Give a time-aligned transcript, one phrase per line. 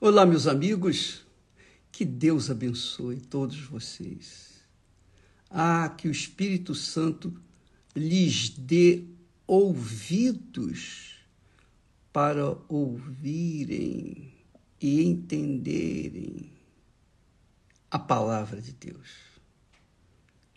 [0.00, 1.26] Olá, meus amigos,
[1.90, 4.62] que Deus abençoe todos vocês.
[5.50, 7.34] Ah, que o Espírito Santo
[7.96, 9.02] lhes dê
[9.44, 11.16] ouvidos
[12.12, 14.32] para ouvirem
[14.80, 16.52] e entenderem
[17.90, 19.08] a palavra de Deus.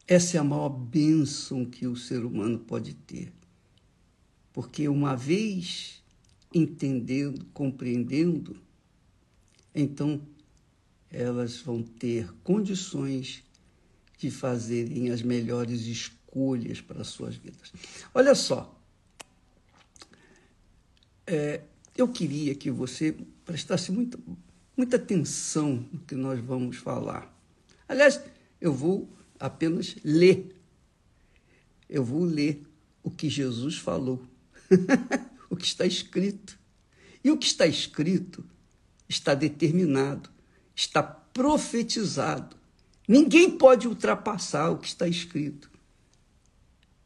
[0.07, 3.33] Essa é a maior bênção que o ser humano pode ter.
[4.53, 6.03] Porque uma vez
[6.53, 8.55] entendendo, compreendendo,
[9.73, 10.21] então
[11.09, 13.43] elas vão ter condições
[14.17, 17.73] de fazerem as melhores escolhas para as suas vidas.
[18.13, 18.79] Olha só,
[21.25, 21.61] é,
[21.97, 24.17] eu queria que você prestasse muita,
[24.75, 27.31] muita atenção no que nós vamos falar.
[27.87, 28.21] Aliás,
[28.59, 29.09] eu vou
[29.39, 30.55] apenas ler.
[31.89, 32.61] Eu vou ler
[33.03, 34.23] o que Jesus falou,
[35.49, 36.57] o que está escrito.
[37.23, 38.45] E o que está escrito
[39.11, 40.29] está determinado,
[40.75, 42.55] está profetizado.
[43.07, 45.69] Ninguém pode ultrapassar o que está escrito.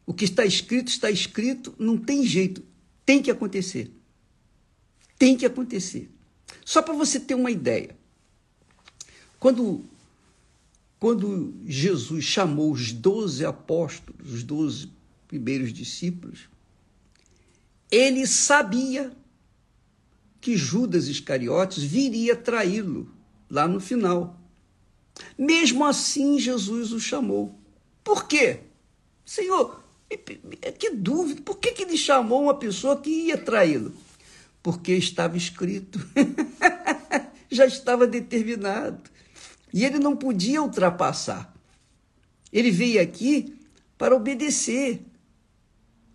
[0.06, 2.64] O que está escrito, está escrito, não tem jeito,
[3.06, 3.92] tem que acontecer.
[5.17, 6.09] Tem que acontecer.
[6.64, 7.97] Só para você ter uma ideia.
[9.40, 9.84] Quando,
[11.00, 14.92] quando Jesus chamou os doze apóstolos, os doze
[15.28, 16.47] primeiros discípulos,
[17.90, 19.12] ele sabia
[20.46, 23.12] que Judas Iscariotes viria traí-lo
[23.50, 24.40] lá no final.
[25.36, 27.60] Mesmo assim, Jesus o chamou.
[28.04, 28.60] Por quê?
[29.26, 29.84] Senhor,
[30.78, 33.92] que dúvida, por que, que ele chamou uma pessoa que ia traí-lo?
[34.62, 36.00] Porque estava escrito,
[37.50, 39.02] já estava determinado.
[39.74, 41.52] E ele não podia ultrapassar.
[42.54, 43.58] Ele veio aqui
[43.98, 45.04] para obedecer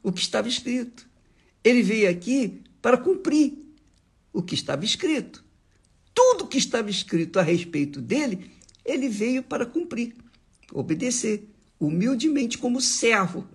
[0.05, 1.11] o que estava escrito.
[1.65, 3.60] Ele veio aqui para cumprir
[4.33, 5.45] o que estava escrito.
[6.15, 8.51] Tudo que estava escrito a respeito dele,
[8.85, 10.15] ele veio para cumprir,
[10.73, 13.47] obedecer, humildemente como servo.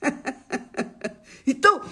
[1.46, 1.82] então,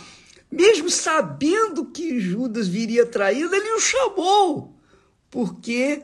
[0.51, 4.77] mesmo sabendo que Judas viria traí-lo, ele o chamou,
[5.31, 6.03] porque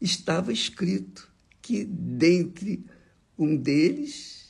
[0.00, 1.32] estava escrito
[1.62, 2.84] que dentre
[3.38, 4.44] um deles,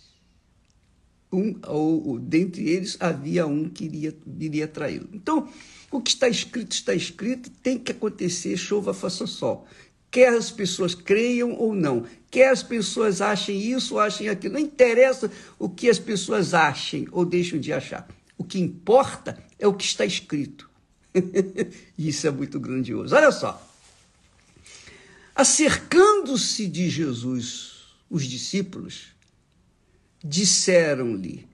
[1.32, 5.08] um, ou, ou dentre eles havia um que iria, viria traí-lo.
[5.12, 5.48] Então,
[5.94, 9.64] o que está escrito, está escrito, tem que acontecer, chova, faça sol.
[10.10, 14.60] Quer as pessoas creiam ou não, quer as pessoas achem isso ou achem aquilo, não
[14.60, 18.08] interessa o que as pessoas achem ou deixam de achar.
[18.36, 20.68] O que importa é o que está escrito.
[21.96, 23.14] isso é muito grandioso.
[23.14, 23.64] Olha só.
[25.32, 29.14] Acercando-se de Jesus, os discípulos
[30.24, 31.46] disseram-lhe: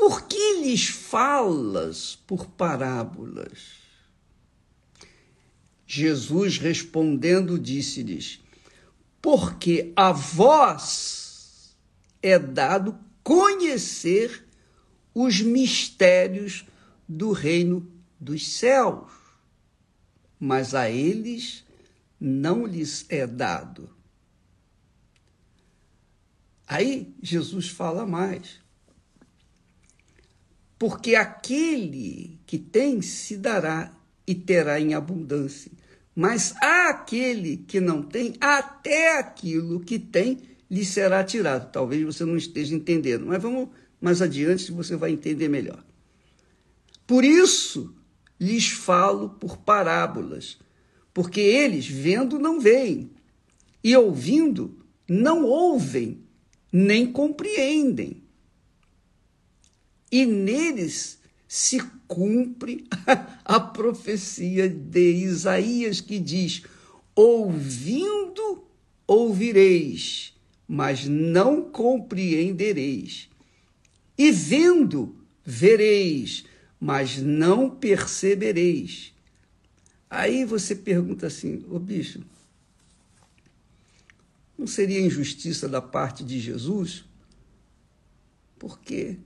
[0.00, 3.82] por que lhes falas por parábolas?
[5.86, 8.40] Jesus respondendo disse-lhes:
[9.20, 11.76] Porque a vós
[12.22, 14.48] é dado conhecer
[15.14, 16.64] os mistérios
[17.06, 17.86] do reino
[18.18, 19.12] dos céus,
[20.38, 21.62] mas a eles
[22.18, 23.94] não lhes é dado.
[26.66, 28.60] Aí Jesus fala mais
[30.80, 33.94] porque aquele que tem se dará
[34.26, 35.70] e terá em abundância.
[36.16, 40.38] Mas aquele que não tem, até aquilo que tem
[40.70, 41.70] lhe será tirado.
[41.70, 43.68] Talvez você não esteja entendendo, mas vamos
[44.00, 45.84] mais adiante você vai entender melhor.
[47.06, 47.94] Por isso
[48.40, 50.58] lhes falo por parábolas,
[51.12, 53.10] porque eles vendo não veem,
[53.84, 56.24] e ouvindo não ouvem,
[56.72, 58.29] nem compreendem
[60.10, 62.86] e neles se cumpre
[63.44, 66.62] a profecia de Isaías que diz:
[67.14, 68.64] ouvindo
[69.06, 70.32] ouvireis,
[70.68, 73.28] mas não compreendereis,
[74.16, 76.44] e vendo vereis,
[76.78, 79.12] mas não percebereis.
[80.08, 82.22] Aí você pergunta assim, ô bicho,
[84.56, 87.04] não seria injustiça da parte de Jesus?
[88.58, 89.18] Porque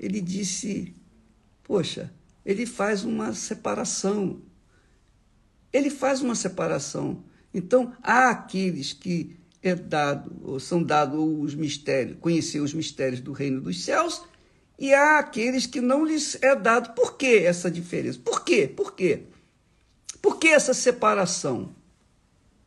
[0.00, 0.94] ele disse:
[1.62, 2.10] Poxa,
[2.44, 4.40] ele faz uma separação.
[5.70, 7.22] Ele faz uma separação.
[7.52, 13.32] Então, há aqueles que é dado, ou são dados os mistérios, conhecer os mistérios do
[13.32, 14.22] reino dos céus,
[14.78, 16.94] e há aqueles que não lhes é dado.
[16.94, 18.18] Por que essa diferença?
[18.24, 18.66] Por quê?
[18.66, 19.24] Por quê?
[20.22, 21.74] Por que essa separação?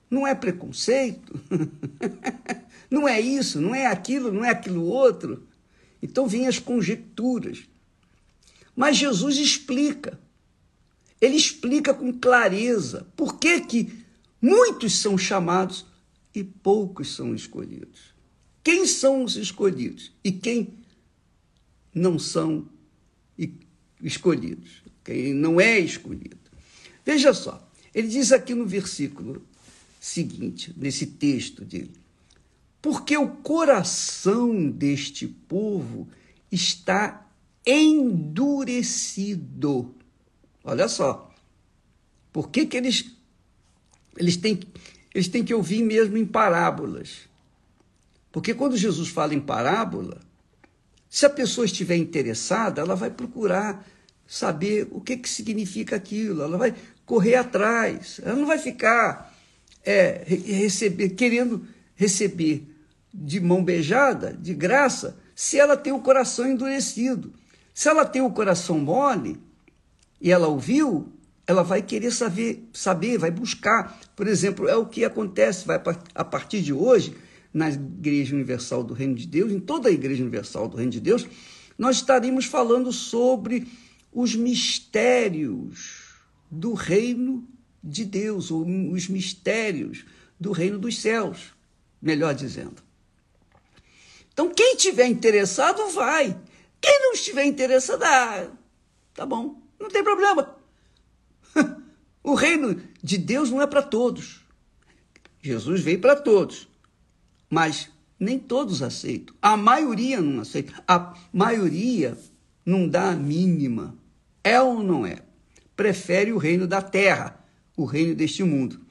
[0.08, 1.34] Não é preconceito?
[2.92, 5.48] não é isso, não é aquilo, não é aquilo outro.
[6.04, 7.64] Então vêm as conjecturas.
[8.76, 10.20] Mas Jesus explica.
[11.22, 14.04] ele explica com clareza por que, que
[14.42, 15.86] muitos são chamados
[16.36, 18.14] e poucos são escolhidos.
[18.62, 20.74] Quem são os escolhidos e quem
[21.96, 22.68] não são
[24.02, 26.38] escolhidos, quem não é escolhido.
[27.06, 27.66] Veja só,
[27.96, 29.42] ele diz aqui no versículo
[30.02, 31.94] seguinte, nesse texto dele,
[32.84, 36.08] porque o coração deste povo
[36.52, 37.26] está
[37.66, 39.16] endurecido.
[40.62, 41.34] Olha só.
[42.34, 43.06] Por que, que eles,
[44.18, 44.60] eles, têm,
[45.16, 47.22] eles têm que ouvir mesmo em parábolas?
[48.34, 50.20] Porque quando Jesus fala em parábola,
[51.10, 53.90] se a pessoa estiver interessada, ela vai procurar
[54.28, 56.76] saber o que, que significa aquilo, ela vai
[57.06, 59.34] correr atrás, ela não vai ficar
[59.86, 61.66] é, receber, querendo
[61.96, 62.73] receber
[63.14, 67.34] de mão beijada, de graça, se ela tem o coração endurecido.
[67.74, 69.40] Se ela tem o coração mole
[70.20, 71.12] e ela ouviu,
[71.46, 74.00] ela vai querer saber, saber, vai buscar.
[74.16, 75.82] Por exemplo, é o que acontece vai
[76.16, 77.16] a partir de hoje
[77.54, 81.00] na Igreja Universal do Reino de Deus, em toda a Igreja Universal do Reino de
[81.00, 81.28] Deus,
[81.78, 83.68] nós estaremos falando sobre
[84.12, 86.14] os mistérios
[86.50, 87.48] do reino
[87.84, 90.06] de Deus, ou os mistérios
[90.40, 91.54] do reino dos céus,
[92.02, 92.82] melhor dizendo.
[94.34, 96.38] Então, quem tiver interessado, vai.
[96.82, 98.48] Quem não estiver interessado, ah,
[99.14, 100.58] tá bom, não tem problema.
[102.26, 104.46] O reino de Deus não é para todos.
[105.42, 106.70] Jesus veio para todos,
[107.50, 109.36] mas nem todos aceitam.
[109.42, 110.74] A maioria não aceita.
[110.88, 112.18] A maioria
[112.66, 113.98] não dá a mínima.
[114.42, 115.18] É ou não é?
[115.76, 117.44] Prefere o reino da terra,
[117.76, 118.83] o reino deste mundo.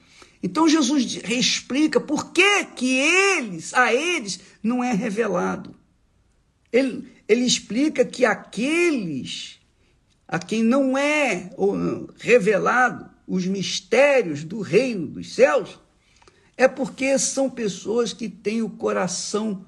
[0.43, 5.73] Então Jesus explica por que, que eles, a eles, não é revelado.
[6.69, 9.63] Ele, ele explica que aqueles
[10.27, 11.51] a quem não é
[12.17, 15.79] revelado os mistérios do reino dos céus,
[16.57, 19.65] é porque são pessoas que têm o coração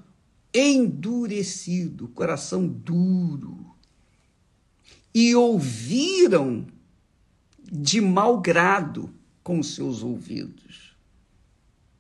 [0.54, 3.76] endurecido, coração duro,
[5.14, 6.66] e ouviram
[7.72, 9.14] de mau grado
[9.46, 10.98] com seus ouvidos.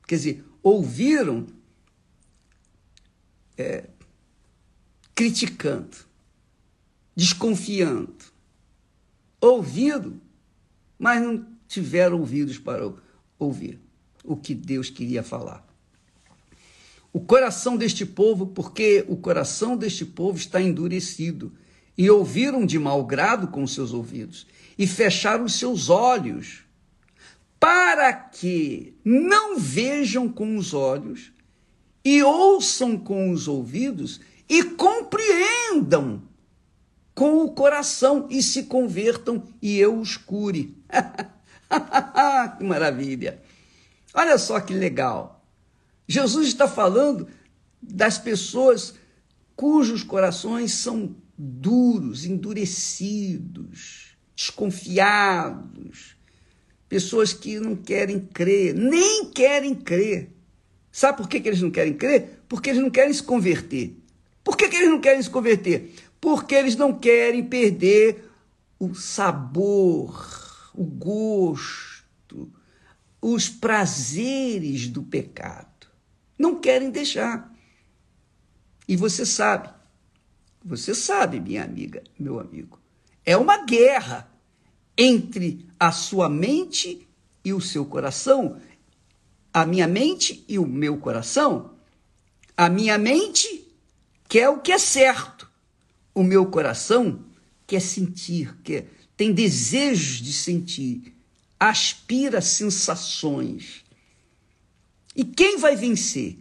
[0.07, 1.45] Quer dizer, ouviram
[3.55, 3.85] é,
[5.13, 5.95] criticando,
[7.15, 8.15] desconfiando,
[9.39, 10.19] ouviram,
[10.97, 12.91] mas não tiveram ouvidos para
[13.37, 13.79] ouvir
[14.23, 15.63] o que Deus queria falar.
[17.13, 21.53] O coração deste povo, porque o coração deste povo está endurecido,
[21.95, 26.64] e ouviram de mau grado com seus ouvidos, e fecharam seus olhos,
[27.65, 31.33] para que não vejam com os olhos,
[32.03, 36.21] e ouçam com os ouvidos, e compreendam
[37.15, 40.77] com o coração e se convertam e eu os cure.
[42.59, 43.41] que maravilha!
[44.13, 45.43] Olha só que legal.
[46.07, 47.27] Jesus está falando
[47.81, 48.93] das pessoas
[49.55, 56.14] cujos corações são duros, endurecidos, desconfiados,
[56.95, 60.29] pessoas que não querem crer, nem querem crer.
[60.89, 62.39] Sabe por que, que eles não querem crer?
[62.47, 63.97] Porque eles não querem se converter.
[64.41, 65.93] Por que, que eles não querem se converter?
[66.21, 68.31] Porque eles não querem perder
[68.79, 72.49] o sabor, o gosto,
[73.21, 75.87] os prazeres do pecado.
[76.39, 77.53] Não querem deixar.
[78.87, 79.67] E você sabe,
[80.63, 82.79] você sabe, minha amiga, meu amigo,
[83.25, 84.31] é uma guerra
[84.97, 87.07] entre a sua mente
[87.43, 88.59] e o seu coração,
[89.53, 91.75] a minha mente e o meu coração.
[92.57, 93.65] A minha mente
[94.27, 95.49] quer o que é certo.
[96.13, 97.23] O meu coração
[97.67, 101.15] quer sentir, quer, tem desejos de sentir,
[101.59, 103.85] aspira sensações.
[105.15, 106.37] E quem vai vencer?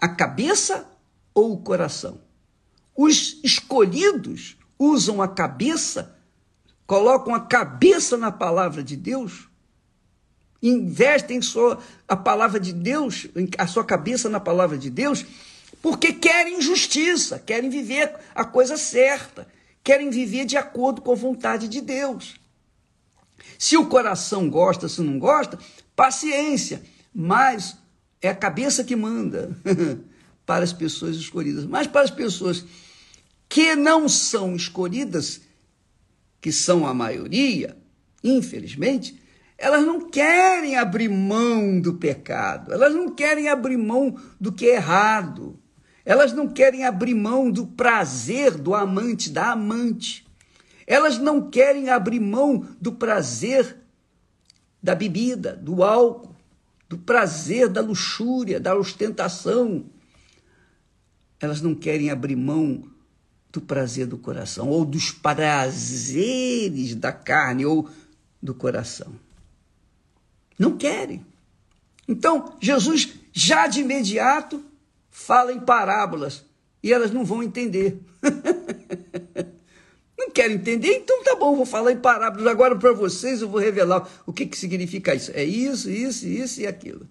[0.00, 0.88] A cabeça
[1.32, 2.20] ou o coração?
[2.96, 6.16] Os escolhidos usam a cabeça,
[6.86, 9.48] colocam a cabeça na palavra de Deus,
[10.62, 13.26] investem sua, a palavra de Deus,
[13.58, 15.24] a sua cabeça na palavra de Deus
[15.84, 19.46] porque querem justiça, querem viver a coisa certa,
[19.82, 22.36] querem viver de acordo com a vontade de Deus.
[23.58, 25.58] Se o coração gosta, se não gosta,
[25.94, 26.82] paciência,
[27.14, 27.76] mas
[28.22, 29.54] é a cabeça que manda
[30.46, 31.66] para as pessoas escolhidas.
[31.66, 32.64] Mas para as pessoas
[33.46, 35.42] que não são escolhidas,
[36.44, 37.74] que são a maioria,
[38.22, 39.18] infelizmente,
[39.56, 44.74] elas não querem abrir mão do pecado, elas não querem abrir mão do que é
[44.74, 45.58] errado.
[46.04, 50.26] Elas não querem abrir mão do prazer do amante, da amante.
[50.86, 53.78] Elas não querem abrir mão do prazer
[54.82, 56.36] da bebida, do álcool,
[56.90, 59.86] do prazer da luxúria, da ostentação.
[61.40, 62.93] Elas não querem abrir mão
[63.54, 67.88] do prazer do coração, ou dos prazeres da carne, ou
[68.42, 69.14] do coração.
[70.58, 71.24] Não querem.
[72.08, 74.60] Então, Jesus já de imediato
[75.08, 76.44] fala em parábolas
[76.82, 78.00] e elas não vão entender.
[80.18, 80.96] não querem entender?
[80.96, 82.48] Então tá bom, vou falar em parábolas.
[82.48, 85.30] Agora para vocês eu vou revelar o que, que significa isso.
[85.32, 87.08] É isso, isso, isso e aquilo.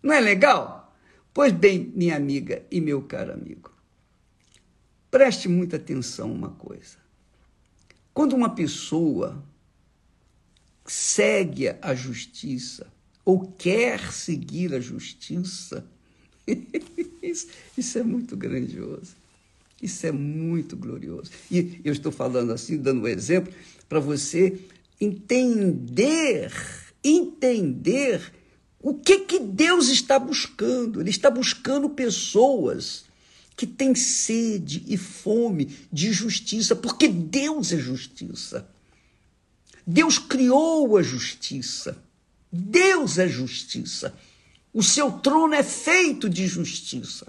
[0.00, 0.94] Não é legal?
[1.34, 3.72] Pois bem, minha amiga e meu caro amigo,
[5.10, 6.96] preste muita atenção uma coisa.
[8.12, 9.42] Quando uma pessoa
[10.86, 12.86] segue a justiça
[13.24, 15.86] ou quer seguir a justiça,
[17.22, 19.16] isso, isso é muito grandioso.
[19.80, 21.30] Isso é muito glorioso.
[21.50, 23.52] E eu estou falando assim, dando um exemplo,
[23.88, 24.58] para você
[25.00, 26.52] entender,
[27.02, 28.32] entender
[28.80, 31.00] o que, que Deus está buscando.
[31.00, 33.04] Ele está buscando pessoas
[33.58, 38.70] que têm sede e fome de justiça, porque Deus é justiça.
[39.84, 42.00] Deus criou a justiça.
[42.52, 44.14] Deus é justiça.
[44.72, 47.26] O seu trono é feito de justiça.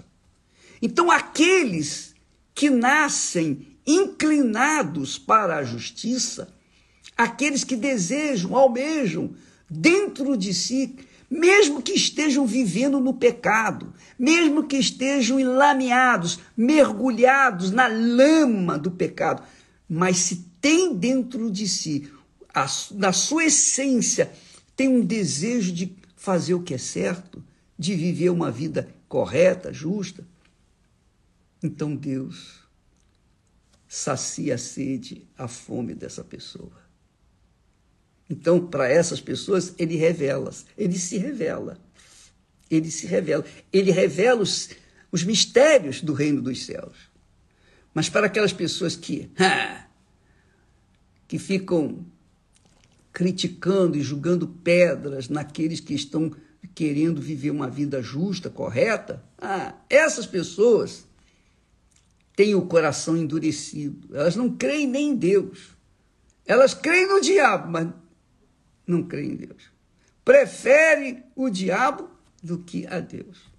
[0.80, 2.14] Então, aqueles
[2.54, 6.54] que nascem inclinados para a justiça,
[7.16, 9.34] aqueles que desejam, almejam
[9.68, 10.94] dentro de si,
[11.30, 19.42] mesmo que estejam vivendo no pecado, mesmo que estejam enlameados, mergulhados na lama do pecado,
[19.88, 22.10] mas se tem dentro de si,
[22.52, 24.32] a, na sua essência,
[24.74, 27.42] tem um desejo de fazer o que é certo,
[27.78, 30.26] de viver uma vida correta, justa,
[31.62, 32.60] então Deus
[33.88, 36.79] sacia a sede, a fome dessa pessoa.
[38.30, 41.76] Então, para essas pessoas, ele revela, ele se revela.
[42.70, 43.44] Ele se revela.
[43.72, 44.70] Ele revela os,
[45.10, 46.96] os mistérios do reino dos céus.
[47.92, 49.28] Mas para aquelas pessoas que,
[51.26, 52.06] que ficam
[53.12, 56.30] criticando e julgando pedras naqueles que estão
[56.72, 61.04] querendo viver uma vida justa, correta, ah, essas pessoas
[62.36, 64.16] têm o coração endurecido.
[64.16, 65.70] Elas não creem nem em Deus.
[66.46, 67.88] Elas creem no diabo, mas
[68.90, 69.70] não creem em Deus.
[70.24, 72.10] Preferem o diabo
[72.42, 73.50] do que a Deus.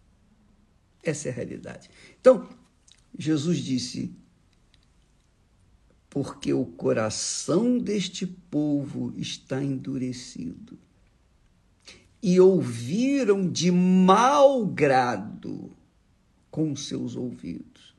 [1.04, 1.90] Essa é a realidade.
[2.20, 2.48] Então,
[3.18, 4.16] Jesus disse:
[6.12, 10.78] porque o coração deste povo está endurecido.
[12.22, 15.72] E ouviram de mau grado
[16.52, 17.96] com seus ouvidos.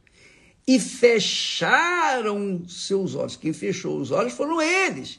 [0.66, 3.34] E fecharam seus olhos.
[3.34, 5.18] Quem fechou os olhos foram eles.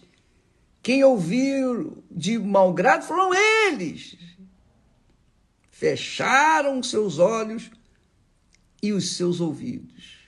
[0.84, 4.16] Quem ouviu de mau grado foram eles.
[5.72, 7.72] Fecharam seus olhos
[8.82, 10.24] e os seus ouvidos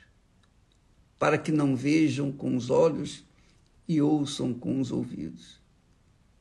[1.19, 3.23] para que não vejam com os olhos
[3.87, 5.59] e ouçam com os ouvidos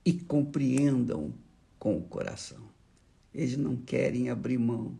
[0.04, 1.32] e compreendam
[1.78, 2.62] com o coração.
[3.34, 4.96] Eles não querem abrir mão.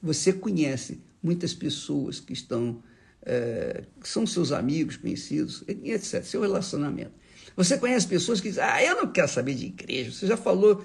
[0.00, 2.82] Você conhece muitas pessoas que estão,
[3.22, 7.12] é, que são seus amigos, conhecidos, etc., seu relacionamento.
[7.54, 10.12] Você conhece pessoas que dizem, ah, eu não quero saber de igreja.
[10.12, 10.84] Você já falou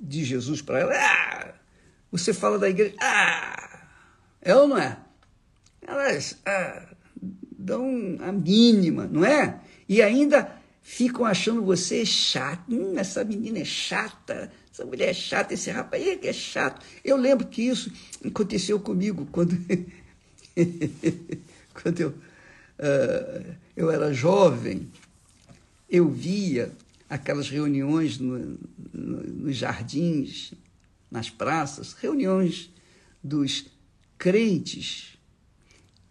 [0.00, 1.54] de Jesus para ela, ah,
[2.10, 3.88] você fala da igreja, ah,
[4.40, 4.98] é ou não é?
[5.86, 6.86] Elas, ah,
[7.56, 9.60] dão a mínima, não é?
[9.88, 10.50] E ainda
[10.82, 12.62] ficam achando você chato.
[12.70, 16.84] Hum, essa menina é chata, essa mulher é chata, esse rapaz é chato.
[17.04, 17.90] Eu lembro que isso
[18.24, 19.56] aconteceu comigo quando,
[21.82, 24.88] quando eu, uh, eu era jovem.
[25.88, 26.72] Eu via
[27.08, 28.58] aquelas reuniões no,
[28.92, 30.52] no, nos jardins,
[31.10, 32.70] nas praças, reuniões
[33.22, 33.66] dos
[34.18, 35.16] crentes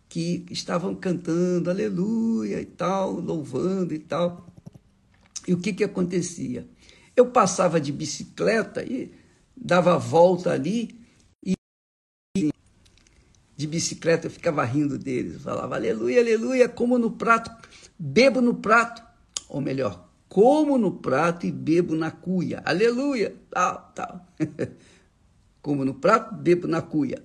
[0.08, 4.48] que estavam cantando aleluia e tal, louvando e tal.
[5.48, 6.68] E o que, que acontecia?
[7.16, 9.14] Eu passava de bicicleta e
[9.56, 11.00] dava a volta ali
[11.46, 11.54] e
[13.56, 15.42] de bicicleta eu ficava rindo deles.
[15.42, 17.52] Falava aleluia, aleluia, como no prato,
[17.98, 19.05] bebo no prato,
[19.50, 22.62] ou melhor, como no prato e bebo na cuia.
[22.66, 24.28] Aleluia, tal, tal.
[25.62, 27.24] como no prato, bebo na cuia.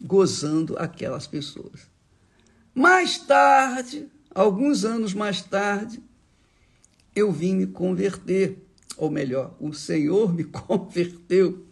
[0.00, 1.88] Gozando aquelas pessoas.
[2.74, 6.02] Mais tarde, alguns anos mais tarde,
[7.14, 8.58] eu vim me converter,
[8.96, 11.66] ou melhor, o Senhor me converteu.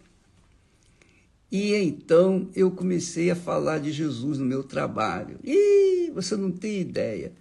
[1.51, 5.39] E então eu comecei a falar de Jesus no meu trabalho.
[5.43, 7.33] E você não tem ideia.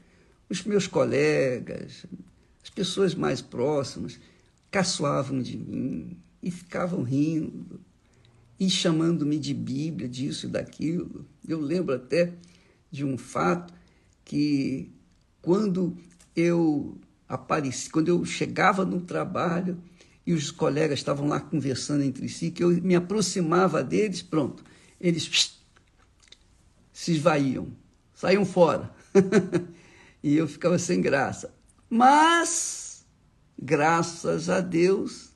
[0.48, 2.06] Os meus colegas,
[2.62, 4.18] as pessoas mais próximas,
[4.70, 7.80] caçoavam de mim e ficavam rindo
[8.58, 11.24] e chamando-me de Bíblia, disso e daquilo.
[11.46, 12.32] Eu lembro até
[12.90, 13.72] de um fato
[14.24, 14.90] que
[15.40, 15.96] quando
[16.34, 19.78] eu apareci, quando eu chegava no trabalho
[20.26, 24.64] e os colegas estavam lá conversando entre si, que eu me aproximava deles, pronto,
[25.00, 25.52] eles pss,
[26.92, 27.68] se esvaíam,
[28.14, 28.92] saíam fora.
[30.22, 31.54] e eu ficava sem graça.
[31.88, 33.04] Mas,
[33.60, 35.30] graças a Deus,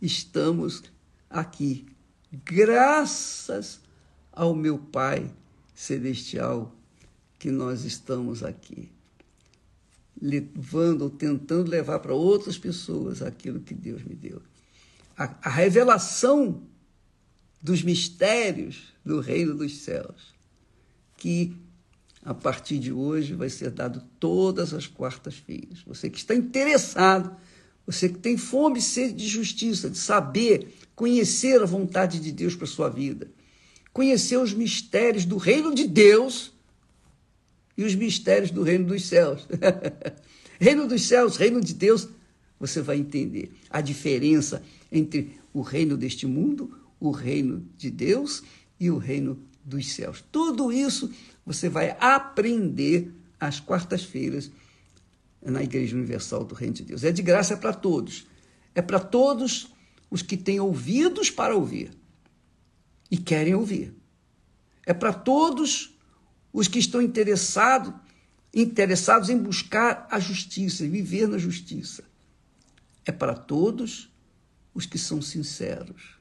[0.00, 0.82] estamos
[1.28, 1.86] aqui.
[2.44, 3.80] Graças
[4.32, 5.30] ao meu Pai
[5.74, 6.74] Celestial
[7.38, 8.90] que nós estamos aqui
[10.22, 14.40] levando ou tentando levar para outras pessoas aquilo que Deus me deu.
[15.16, 16.62] A, a, revelação
[17.60, 20.32] dos mistérios do reino dos céus,
[21.16, 21.56] que
[22.24, 25.82] a partir de hoje vai ser dado todas as quartas-feiras.
[25.86, 27.36] Você que está interessado,
[27.84, 32.54] você que tem fome e sede de justiça, de saber, conhecer a vontade de Deus
[32.54, 33.28] para sua vida,
[33.92, 36.52] conhecer os mistérios do reino de Deus
[37.76, 39.48] e os mistérios do reino dos céus.
[40.60, 42.08] reino dos céus, reino de Deus,
[42.58, 48.44] você vai entender a diferença entre o reino deste mundo, o reino de Deus
[48.78, 50.24] e o reino dos céus.
[50.30, 51.10] Tudo isso
[51.44, 54.50] você vai aprender às quartas-feiras
[55.40, 57.02] na Igreja Universal do Reino de Deus.
[57.02, 58.26] É de graça para todos.
[58.74, 59.68] É para todos
[60.10, 61.90] os que têm ouvidos para ouvir
[63.10, 63.92] e querem ouvir.
[64.86, 65.96] É para todos
[66.52, 67.94] os que estão interessados
[68.54, 72.04] interessados em buscar a justiça, viver na justiça.
[73.02, 74.10] É para todos
[74.74, 76.16] os que são sinceros.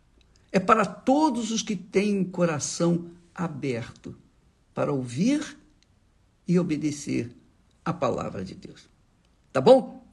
[0.49, 4.17] É para todos os que têm coração aberto
[4.73, 5.57] para ouvir
[6.47, 7.29] e obedecer
[7.83, 8.87] a palavra de Deus.
[9.51, 10.05] Tá bom?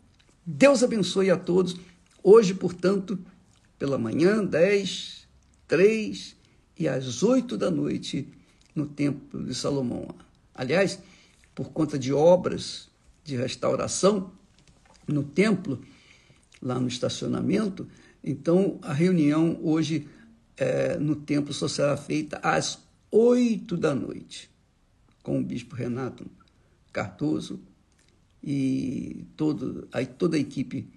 [0.45, 1.77] Deus abençoe a todos.
[2.23, 3.19] Hoje, portanto,
[3.79, 5.29] pela manhã, 10,
[5.67, 6.37] 3
[6.79, 8.29] e às 8 da noite,
[8.75, 10.09] no Templo de Salomão.
[10.55, 10.99] Aliás,
[11.55, 12.89] por conta de obras
[13.25, 14.33] de restauração
[15.07, 15.81] no templo,
[16.61, 17.89] lá no estacionamento,
[18.23, 20.09] então a reunião hoje
[20.57, 22.79] é, no templo só será feita às
[23.11, 24.51] 8 da noite,
[25.23, 26.31] com o bispo Renato
[26.93, 27.61] Cardoso
[28.43, 30.89] e todo, aí toda a equipe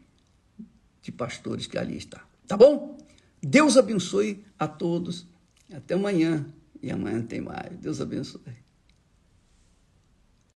[1.01, 2.23] de pastores que ali está.
[2.47, 2.97] Tá bom?
[3.41, 5.25] Deus abençoe a todos.
[5.73, 6.45] Até amanhã.
[6.81, 7.77] E amanhã tem mais.
[7.79, 8.41] Deus abençoe.